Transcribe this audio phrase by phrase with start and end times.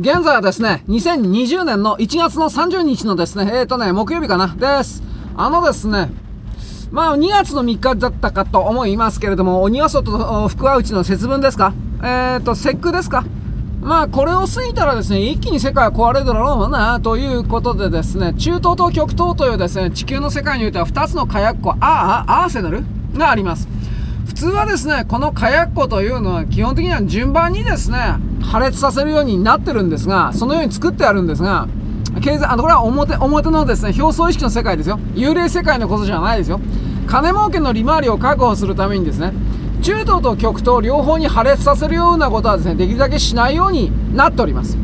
[0.00, 5.02] 現在はですね、2020年の1月の30日のですね、えーとね、木曜日かな、です。
[5.36, 6.08] あのですね、
[6.90, 11.74] まあ、2月の3日だったかと思いますけれども、鬼は外と福は内の節分ですか？
[11.98, 13.26] えーと、節句ですか？
[13.82, 22.84] まあ、これを過ぎたらですね、一気に世界は壊れるだろうな、ということでですね、中東と極東というですね、地球の世界においては2つの火薬庫、ああ、アーセナル
[23.18, 23.68] があります。
[24.40, 27.98] 通はですね、この火薬庫というのは基本的には順番にですね、
[28.40, 31.68] 破裂させるようになってるんですが、そのように作ってあるんですが、
[32.22, 34.98] 経済、あの、これは表、表のですね、表層意識の世界ですよ。
[35.14, 36.58] 幽霊世界のことじゃないですよ。
[37.06, 39.34] 金儲けの利回りを確保するためにですね、
[39.82, 44.78] 中東と極東両方に破裂させるようなことはですね、できるだけしないようになっております。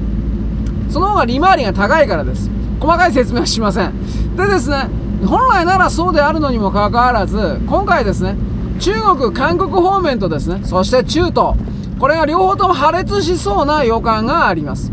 [0.91, 2.51] その方が利回りが高いからです。
[2.79, 4.37] 細かい説明はしません。
[4.37, 4.91] でですね、
[5.25, 8.37] 本来ならそうであるのにもかかわらず、今回ですね、
[8.79, 11.55] 中国、韓国方面とですね、そして中東、
[11.99, 14.93] これが両方とも破裂しそうな予感があります。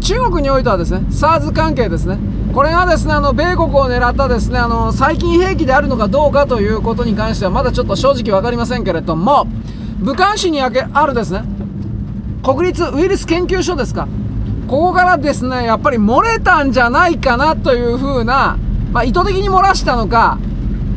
[0.00, 2.18] 中国においてはですね、SARS 関係ですね、
[2.52, 9.46] これがですね、あの、米国を狙ったですね、あの、最近兵器であるのかどうかということに関しては、まだちょっと正直わかりませんけれども、
[10.00, 11.44] 武漢市にあるですね、
[12.42, 14.08] 国立ウイルス研究所ですか、
[14.66, 18.58] ここからですね、やっぱり漏れたんじゃないかなというふうな、
[18.92, 20.38] まあ、意図的に漏らしたのか、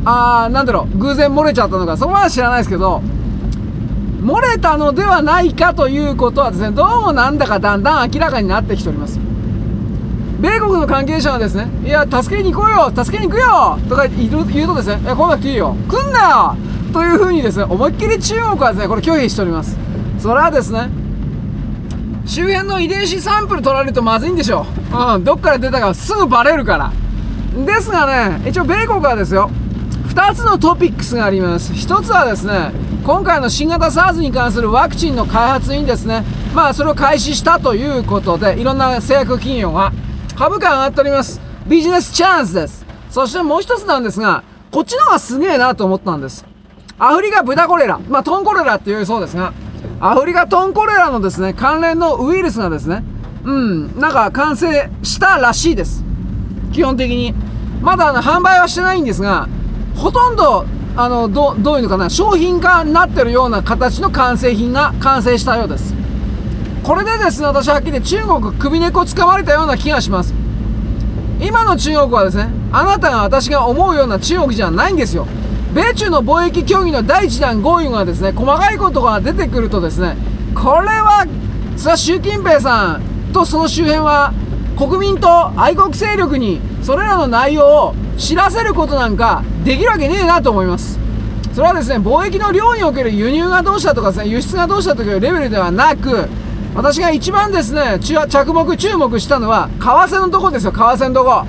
[0.08, 3.02] あー、なんだろう、偶然漏れちゃったのか、そこまで知らないですけど、
[4.22, 9.18] 漏れたのではないかということはですね、どうもなんだかだんだん明らかになってきております。
[10.40, 16.56] 米国の関係者はですね、いや、助けに行こうよ助けに行くよとか言うとですね、いや、来なくていいよ来んなよ
[16.92, 19.76] というふうにですね、思いっきり中国はですね、これ拒否しております。
[20.20, 20.88] それはですね、
[22.26, 25.14] 周辺の遺伝子サンプル取られるとまずいんでしょう。
[25.14, 26.92] うん、どっから出たかすぐバレるから。
[27.64, 29.50] ですがね、一応米国はですよ、
[30.16, 31.74] 2つのトピックスがあります。
[31.74, 32.72] 1つはですね、
[33.04, 39.92] 今回の新型 SARS に関するワクチンの開発にですね、まあそれを開始したということで、いろんな製薬企業が
[40.34, 41.38] 株価上がっております。
[41.66, 42.86] ビジネスチャンスです。
[43.10, 46.46] そしてもう一つなんですが、こっちの方がすげえなと思ったんです。
[46.98, 49.52] アフリカ豚コレラ、まあトンコレラっていうそうですが、
[50.00, 53.04] アフリカトンコレラのですね、関連のウイルスがですね、
[53.44, 56.02] うん、なんか完成したらしいです。
[56.72, 57.34] 基本的に。
[57.82, 59.46] まだあの販売はしてないんですが、
[59.96, 65.94] ほとんど、あの、ど、どういうのかな、商品化になってるような形の完成品が完成したようです。
[66.82, 70.34] これでですね、私はっきり中国首根っこ掴まれたような気がします。
[71.40, 75.26] 今の中国はですね、あなたが私が思うような中国じゃないんですよ。
[75.74, 80.16] 米中の貿易協議の第1弾合意がですね、細かいことが出てくるとですね、
[80.54, 81.26] これは、
[81.76, 83.02] それは習近平さん
[83.32, 84.32] とその周辺は、
[84.78, 91.00] 国民と愛国勢力にそれらの内容を知らせることなんかできるわけねえなと思います。
[91.52, 96.28] それはですね、貿易の量における輸入がどうしたとかですね、輸出がどうしたとかいうレベルではなく、
[96.76, 101.44] 私が一番ですね、着目、注目したのは、為替のとこですよ、為替のとこ。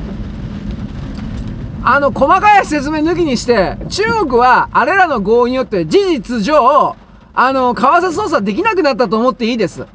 [1.84, 6.96] あの、細かい説明抜きにして、中国は、あれらの合意によって事実上、
[7.36, 9.86] あの、為替操作できなくなったと思っていいです。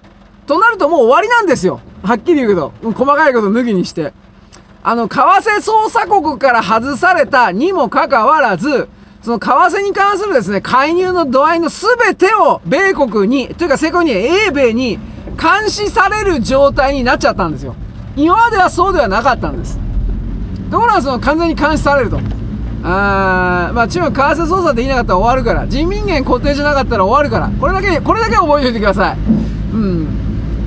[0.47, 1.81] となるともう終わりなんですよ。
[2.05, 2.73] はっきり言うけど。
[2.93, 4.13] 細かいこと抜きにして。
[4.85, 8.89] あの、為替操作国から外されたにもかかわらず、
[9.23, 14.99] その為替に関するですね、介入の度合いの全てを米国に、というか正確に英米に
[15.41, 17.77] 監視される状態になっちゃったんですよ。
[18.17, 19.79] 今まではそうではなかったんです。
[20.71, 22.19] ところがその完全に監視されると。
[22.85, 25.69] あーまあ中国為替操作できなかったら終わるから。
[25.69, 27.49] 人民元固定じゃなかったら終わるから。
[27.61, 29.17] これだけ、これだけ覚えておいてください。
[29.73, 30.09] うん。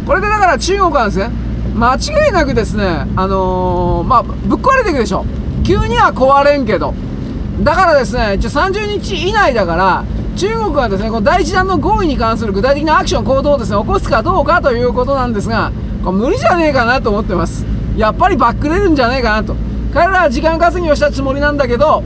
[0.08, 1.30] これでだから中国はですね、
[1.76, 5.26] 間違いなくですね、あのー、まあ、ぶっ壊れていくでしょ。
[5.66, 6.94] 急には壊れんけど。
[7.64, 10.06] だからですね、一応30日以内だから、
[10.38, 15.74] 中国はですね、この第一弾の合意に関する具体的なアクション、行動をですね、起こすかどうかということなんですが、
[16.06, 17.66] これ無理じゃねえかなと思ってます。
[17.98, 19.56] やっぱりバックれるんじゃねえかなと。
[19.94, 22.04] 彼らは時間稼ぎをしたつもりなんだけど、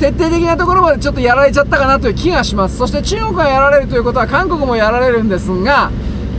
[0.00, 2.78] 徹底的なところまでちょっとやられちゃったかなという気がします。
[2.78, 5.90] そして中国がやられるということは韓国もやられるんですが、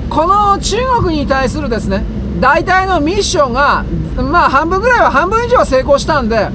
[0.09, 2.03] この中国に対するですね、
[2.39, 3.83] 大体のミッションが、
[4.17, 6.49] まあ半分ぐらいは半分以上は成功したんで、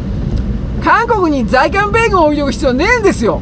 [0.82, 3.40] 韓国に在韓米軍を置いておく必要ねえんですよ。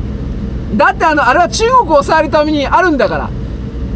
[0.77, 3.31] だってあの、あれは中国を抑えるためにあるんだから。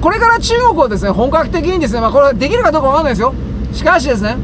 [0.00, 3.34] これから中国をですね、本格的にですね、まあこれできるかどうかわかんないですよ。
[3.72, 4.37] しかしですね、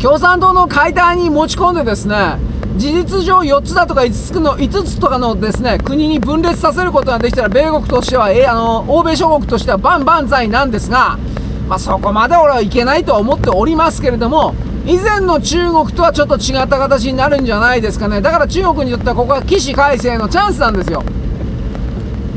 [0.00, 2.38] 共産党の解体に持ち込んでですね、
[2.76, 11.18] 事実上4つだとか5つの、5つとかのですね、国に分裂させることができたら、米国としては、えあの、欧米諸国としては万々歳なんですが、
[11.68, 14.54] まあそこまで俺はいけないとは思っておりますけれども、
[14.86, 18.22] 以前の中国とはちょっと違った形になるんじゃないですかね。
[18.22, 21.04] だから中国にとってはここは起死回生のチャンスなんですよ。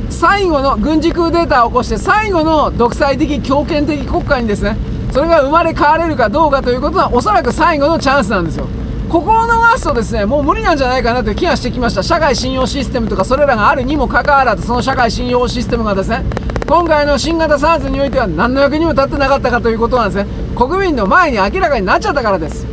[0.09, 4.75] 最後の軍事クーデターを起こして最後の独裁的強権的国家にですね、
[5.13, 8.67] それが生まれ変われるかどうかということはおそらく最後のチャンスなんですよ
[9.11, 12.01] ここを逃すとですねもう無理なんじゃないかなという気がしてきました。
[12.01, 16.23] 社会信用システムとかそれらがあるにもかかわらずその社会信用システムがですね
[16.65, 22.65] 今回の新型 SARS においては何の役にも立ってなかったかということなんですね国民の前に明らかになっちゃったからです。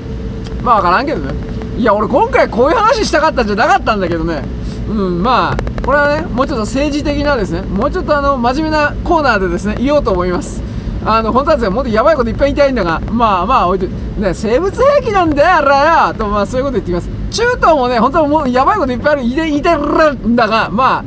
[0.63, 1.35] まあ分からんけどね。
[1.77, 4.45] いや俺今回こういう話したかったんじゃなかったんだけどね。
[4.89, 10.68] うんまあこれはねもうちょっと政治的なですねもうちょっとあの真面目なコーナーでですね言おうと思います。
[11.11, 17.09] あの本当はですねもっとやばいこといっぱい言いたいんだがまあまあ置いとね生物兵器なんだよあれよとまあそういうこと言ってきます。
[17.31, 21.03] 中東もね本当はもうやばいこといっぱいある言いてるんだがま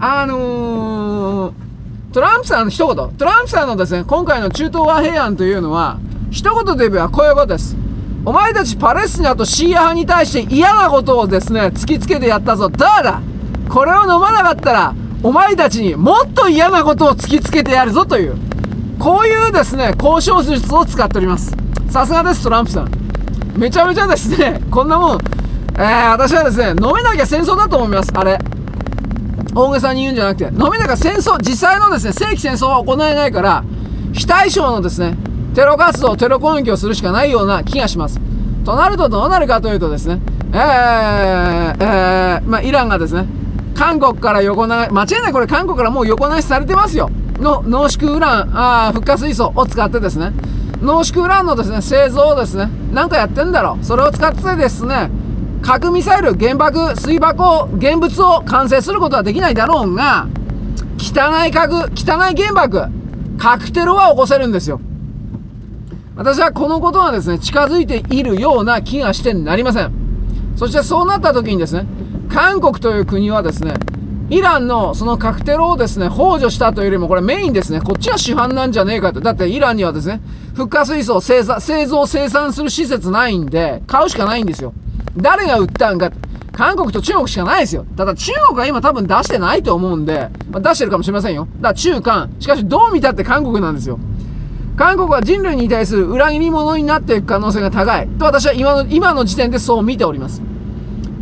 [0.00, 2.96] ああのー、トランプさんの一言。
[3.16, 5.98] トランプさんのですね今回の中東和平案というのは
[6.30, 7.76] 一言で言えばこういうことです。
[8.24, 12.70] お前たちパレスチナとシーア派に対して嫌なことをですね突きつけてやったぞ。
[12.70, 13.20] だだ
[13.68, 18.36] これを飲まなかったらお前たちにもっと嫌なことを突きつけてやるぞという。
[18.98, 21.54] こういうですね交渉術を使っております。
[21.90, 22.90] さすがですトランプさん。
[23.56, 25.18] めちゃめちゃですねこんなもん。
[25.78, 28.38] えー、私はですね飲めなきゃ戦争だと思いますあれ。
[29.54, 30.44] 大げさに言うんじゃなくて。
[30.44, 33.64] 飲めなきゃ戦争実際のですね正規戦争は行えないから
[34.12, 35.16] 非対称のですね
[35.56, 38.20] テロ活動、テロ攻撃をするしかないような気がします。
[38.66, 40.20] となるとどうなるかというとですね、
[40.52, 43.24] えー、えー、まあ、イランがですね、
[43.76, 47.10] 韓国から横流し、間違いないこれ韓国からもう横流しされてますよ。
[47.38, 50.32] の濃縮ウラン、あ復活水素を使ってですね、
[50.80, 53.84] 濃縮ウランのですね、製造をですね、なんかやってんだろう。
[53.84, 55.10] それを使ってですね、
[55.60, 60.26] 核ミサイル、原爆、水爆を現物を完成することはできないだろうが、
[60.98, 62.86] 汚い核、汚い原爆、
[63.36, 64.80] 核テロは起こせるんですよ。
[66.16, 69.92] 私はこのことはですね、近づいているような気がしてなりません。
[70.56, 71.84] そしてそうなった時にですね、
[72.36, 73.72] 韓国という国はですね、
[74.28, 79.22] イランのその核テロをですね、補助したというよりも、これメインですね、こっちが主犯なんじゃねえかと。
[79.22, 80.20] だってイランにはですね、
[80.52, 84.74] 復活水素を製造、生産する施設ないんで、買うしかないんですよ。
[85.16, 86.12] 誰が売ったんか。
[86.52, 87.86] 韓国と中国しかないですよ。
[87.96, 91.48] ただ中国は今多分出してないと思うんで、まあ、出してるかもしれませんよ。
[91.62, 92.36] だから中韓。
[92.38, 93.98] しかしどう見たって韓国なんですよ。
[94.76, 100.42] 韓国は人類に対する裏切り者になっていく可能性が高いと私は今の今の時点でそう見ております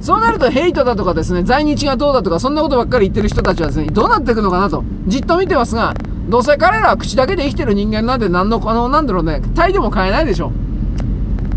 [0.05, 5.95] そうなるとヘイトだとかですね在日がどうだとかそんなことばっかり言ってる人たちはですねどうなっていくのかなとじっと見てますが
[6.29, 10.53] どうせ彼らは口だけで生きてる人間なんで何のあのなんだろうね態度も変えないでしょ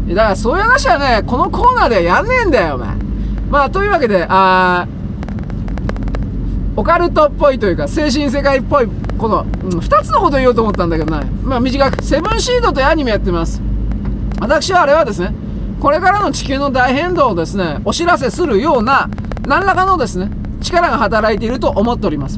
[0.08, 2.96] だからそういう話はねこのコーナーではやんねえんだよお前。
[3.50, 4.88] まあというわけであ
[6.78, 11.26] オカルトっぽいというか精神世界っぽいこの、うん、2つのことを言おうと思ったんだけどね。
[11.44, 13.62] まあ短くセブンシードというアニメやってます。
[14.40, 15.34] 私はあれはですね
[15.80, 19.10] これからの地球の大変動をですねお知らせするような
[19.48, 20.30] 何らかのですね
[20.62, 22.38] 力が働いていると思っております。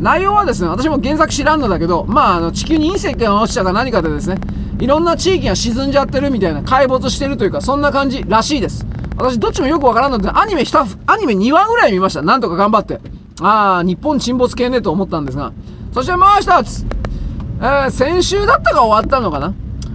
[0.00, 4.36] 内容はですね私も原作知らんのだけどまああの地球に隕石が落ちたか何かでですね
[4.80, 8.84] いろんな地域が沈んじゃってるみたいな壊没してるというかそんな感じらしいです。
[9.16, 10.64] 私どっちもよくわからんのでアニメ
[11.06, 12.22] アニメ2話ぐらい見ました。
[12.22, 12.98] なんとか頑張って。
[13.40, 15.52] ああ、日本沈没系ねと思ったんですが、
[15.92, 16.84] そしてもう一つ、
[17.60, 19.54] えー、先週だったか終わったのかな？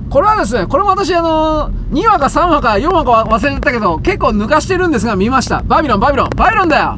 [0.09, 5.61] これはですね、これも私あのー、2話か3話か4話か忘れてたけど、結構抜かしてるんですが見ました。
[5.63, 6.97] バビロン、バビロン、バビロンだよ。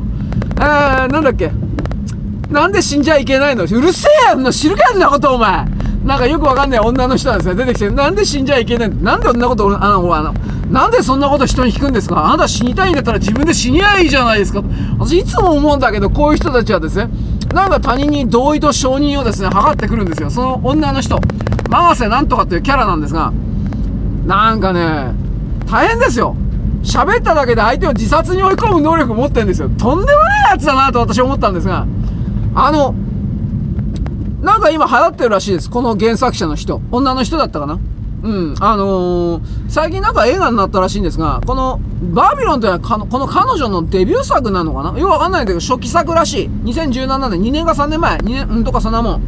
[0.57, 1.51] えー、なんだっけ。
[2.49, 3.63] なんで死んじゃいけないの？
[3.63, 5.65] うるせえやんの知るかんなことお前。
[6.03, 8.95] なんかよくわかんない女の人がですね、出てきて、なんで死んじゃいけないの？
[9.01, 10.33] なんでそんなこと、あの、あの、
[10.71, 12.25] なんでそんなこと人に聞くんですか？
[12.25, 14.63] あなた死にたいんだったら自分で死にゃいいじゃないですか。
[14.99, 17.09] 私いつも思うんだけど、こういう人たちはですね、
[17.53, 20.29] なんか他人に同意と承認をですね、測ってくるんですよ。
[20.29, 21.19] その女の人、
[21.69, 23.31] マガセなんとかっていうキャラなんですが、
[24.25, 25.13] なんかね、
[25.69, 26.35] 大変ですよ。
[26.83, 29.69] 喋っただけで相手を自殺に追い込む能力を持ってるんですよ。
[29.69, 31.85] とんでもないやつだなと私は思ったんですが、
[32.55, 32.95] あの、
[34.41, 35.69] なんか今流行ってるらしいです。
[35.69, 36.81] この原作者の人。
[36.91, 37.79] 女の人だったかな
[38.23, 38.55] うん。
[38.59, 41.79] あのー、最近なんか映画になったらしいんですが、この、
[42.13, 44.97] バービロンというのはこの彼女のデビュー作なのかな？
[44.97, 46.49] よくわかんないんだけど、初期作らしい。
[46.63, 49.21] 2017年、2年か3年前、2年、うんとかそんなもん。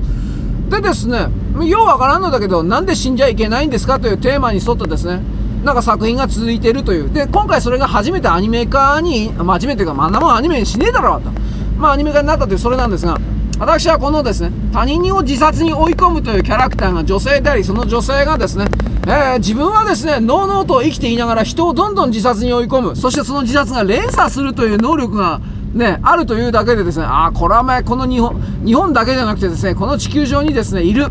[0.72, 1.28] でですね、
[1.68, 5.22] ようわからんのだけど、なんで死んじゃいけないんですかというテーマに沿ってですね、
[5.64, 7.14] なんか作品が続いてるという。
[7.14, 11.30] で、今回それが初めてアニメ化に、まあ、初めてか、まあ、んなもんアニメにしねえだろうと。
[11.78, 13.20] まあ、アニメ化になったというそれなんですが、
[13.60, 18.66] 私はこのですね、他人を自殺に追い込むというキャラクターが女性であり、その女性がですね、
[19.06, 22.96] えー、自分はですね、のうのうと生きていながら人をどんどん自殺に追い込む。
[22.96, 25.42] そしてその自殺が連鎖するという能力が
[25.74, 31.08] ね、あるというだけでですね、ああ、これは前、この日本、日本だけじゃなくてですね、この地球上にですね、いる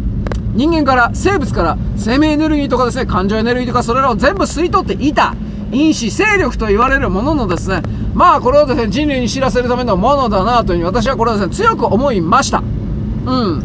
[0.55, 5.35] 人間から、生物から生命エネルギーとかですね、感情エネルギーとかそれらを全部吸い取っていた。
[5.73, 12.59] 因子勢力と言われるもののですね、まあこれをですね、人類に知らせるためのものだなというふうに私はこれはですね、強く思いました。
[12.59, 13.63] うん。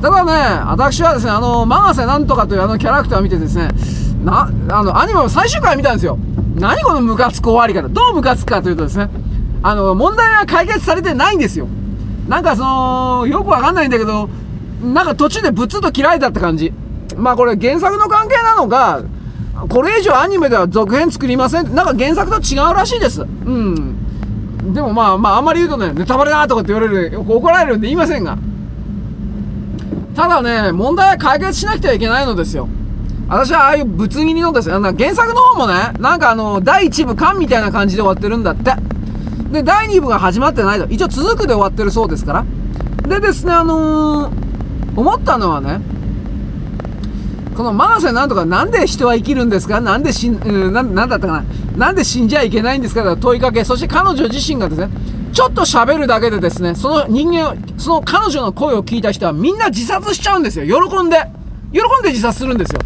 [0.00, 0.32] ただね、
[0.66, 3.68] 私はですね、あの、マガセなんとかというあのキャラクターを見てですね、
[4.24, 6.18] な、あの、アニメの最終回見たんですよ。
[6.56, 7.88] 何このムカつく終わり方。
[7.88, 9.10] どうムカつくかというとですね、
[9.62, 11.68] あの、問題は解決されてないんですよ。
[12.28, 14.28] なんかその、よくわかんないんだけど、
[14.82, 16.72] なんか途中でブツッと切られたって感じ。
[17.16, 19.02] まあこれ原作の関係なのか、
[19.68, 23.22] これ以上アニメでは続編作りませんなんか原作と違うらしいです。
[23.22, 24.74] うん。
[24.74, 28.38] でもまあまああんまり言うとね、ネタバレだとかって言われる、怒られるんで言いませんが。
[30.16, 32.68] ただね、問題は解決しなくてはいけないのですよ。
[33.28, 38.74] 私はああいうぶつ切りのですね、原作の方もね、なんかあの、第1部完みたいな感じで終わってるんだって。
[39.52, 40.86] で、第2部が始まってないと。
[40.86, 42.44] 一応続くで終わってるそうですから。
[43.08, 45.80] でですね、あのー、思ったのはね、
[47.56, 49.80] このマーセなんとかなんで人は生きるんですか？
[49.80, 51.44] なんで死ん、うん、ななんだったかな？
[51.76, 53.02] なんで死んじゃいけないんですか？
[53.02, 54.88] と問いかけ、そして彼女自身がですね、
[55.32, 60.88] ちょっと喋るだけでですね、その人間、その彼女の声を聞いた人はみんな自殺しちゃうんですよ。
[60.88, 61.16] 喜んで。
[61.72, 62.80] 喜んで自殺するんですよ。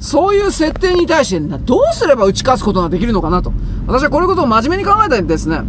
[0.00, 3.52] そういう設定に対して、どうすれば打ち勝つことができるのかなと。
[3.86, 5.60] 私はこういうことを真面目に考えたんですね。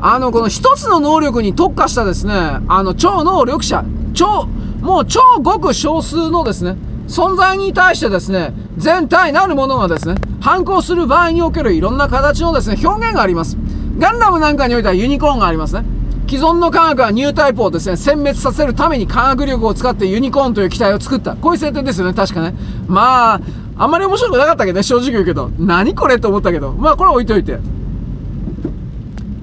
[0.00, 2.34] あの、この一つの能力に特化したですね、
[2.68, 4.46] あの、超能力者、超、
[4.80, 6.76] もう超ごく少数のですね、
[7.08, 13.56] 存在に対してですね、全体なるものがですね、反抗する場合におけるいろんな形のですね、表現があります。
[13.98, 15.84] ガンダムなんかにおいてはユニコーンがありますね。
[16.28, 21.34] 既存の科学はニュータイプをですね、殲滅させるために科学力を使ってユニコーンという機体を作った。
[21.34, 22.54] こういう設定ですよね、確かね。
[22.86, 23.40] まあ、
[23.78, 25.50] あんまり面白くなかったけどね、正直言うけど。
[25.58, 26.72] 何これと思ったけど。
[26.72, 27.58] まあ、これ置いといて。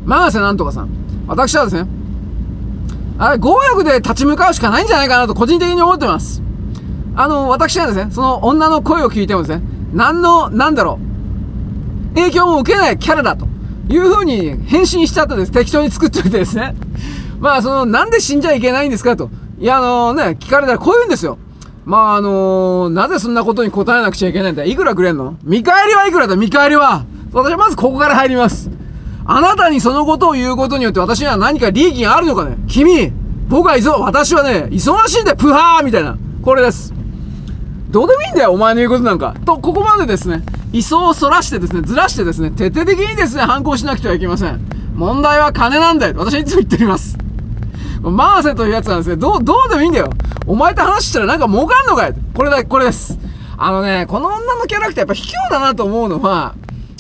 [0.06, 0.90] マガセなんとかさん。
[1.28, 1.88] 私はですね、
[3.18, 6.42] あれ、強欲で立ち向かうしかないんじゃないかなと個人的に思ってます。
[7.16, 11.00] あの、私はですね、その女の声を聞いてもですね、何の、なんだろ
[12.14, 13.48] う、影響も受けないキャラだと
[13.90, 15.52] いう風に返信しちゃったです。
[15.52, 16.76] 適当に作っといてですね。
[17.40, 19.30] まあ、その、なんで死んじゃいけないんですかと。
[19.60, 21.38] いや、あのね、聞かれたらこう言うんですよ。
[21.86, 25.36] まあ、あのー、なぜそんなことに答えなくちゃいけないんだいくらくれんの？
[25.44, 28.72] 見返りはいくらだ見返りは私はまずここから入ります。
[29.26, 32.58] あなたにそのことを言うことによって私には何か利益があるのかね？
[32.68, 33.12] 君
[33.48, 36.18] 僕は忙、私はね、忙しいんだよプハーみたいな。
[36.44, 36.94] これです。
[37.90, 39.36] どうでもいいんだよお前の言うことなんか。
[39.46, 44.60] と、ここまでですね、位相を反らしてですね、ずらしてですね、徹底的にですね、反抗しなくてはいけません。
[44.96, 46.14] 問題は金なんだよ。
[46.18, 47.18] 私はいつも言っております。
[48.02, 50.10] マーセというやつなんですね、どう、どうでもいいんだよ。
[50.46, 52.14] お前と話したらなんか儲かんのかよ。
[52.36, 53.18] これだ、これです。
[53.58, 56.56] あのね、この女のキャラクターやっぱ卑怯だなと思うのは、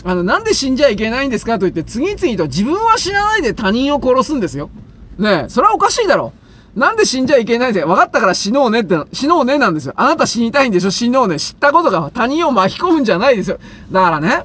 [0.06, 4.70] あの、なんで死んじゃいけないんですかと言って、次々と自分は死なないで他人を殺すんですよ。
[5.18, 6.32] ねえ、それはおかしいだろ。
[6.76, 9.94] なんで死んじゃいけないんで、分かったから死のうねって、死のうねなんですよ。
[9.96, 11.40] あなた死にたいんでしょ死のうね。
[11.40, 13.58] 知ったことが他人を巻き込むんじゃないですよ。
[13.92, 14.44] だからね、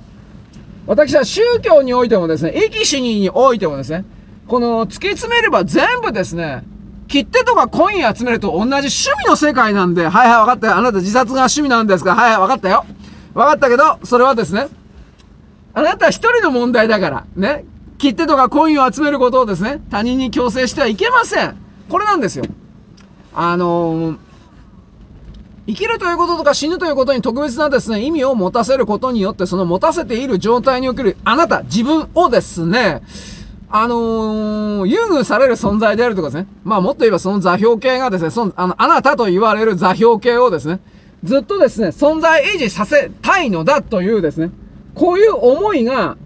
[0.86, 4.06] 私は宗教においてもですね、駅死においてもですね、
[4.48, 6.64] この突き詰めれば全部ですね、
[7.06, 10.76] 切手とかコイン集めると同じ趣味の世界なんで、はいはい分かったよ。
[10.76, 12.86] あなた自殺が趣味なんですかはいはい分かったよ。
[13.34, 14.68] 分かったけど、それはですね、
[15.74, 17.64] あなた一人の問題だから、ね。
[17.98, 21.56] 切手とかコインを集めることをですね、他人に強制してはいけません。
[21.88, 22.44] これなんですよ。
[23.34, 24.18] あのー、
[25.66, 33.02] 生きるということとか死ぬということに特別なですね、意味を持たせることによって、その持たせている状態におけるあなた、自分をですね、
[33.68, 36.46] あのー、優遇される存在であるとかですね。
[36.64, 40.80] まあもっと言えばその座標系がですね、その、あの、あなたと言われる座標系をですね、
[41.22, 44.50] ずっとですね、存在維持させたいのだというですね、
[44.94, 46.16] こういう思いが、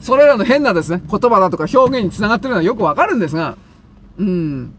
[0.00, 3.56] それらの変なですね、言葉だとか表現につながってるのはよくわかるんですが、
[4.18, 4.74] うん。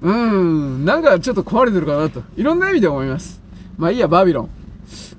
[0.00, 0.84] うん。
[0.84, 2.22] なんかちょっと壊れてるかなと。
[2.36, 3.40] いろんな意味で思います。
[3.76, 4.50] まあいいや、バビロン。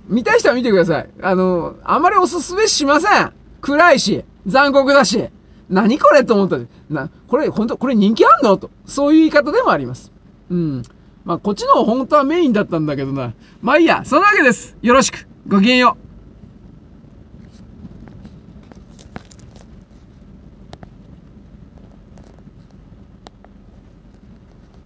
[0.07, 1.09] 見たい人は見てください。
[1.21, 3.31] あの、あまりおすすめしません。
[3.61, 5.29] 暗いし、残酷だし。
[5.69, 6.57] 何これと思った
[6.89, 8.71] な、これ、本当これ人気あんのと。
[8.85, 10.11] そういう言い方でもあります。
[10.49, 10.83] うん。
[11.25, 13.33] まあ、こっちの方本当はメインだったんだけどな。
[13.61, 14.75] まあいいや、そのわけです。
[14.81, 15.27] よろしく。
[15.47, 16.08] ごきげんよう。